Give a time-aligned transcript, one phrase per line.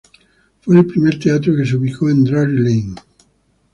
[0.61, 2.95] Fue el primer teatro que se ubicó en Drury Lane.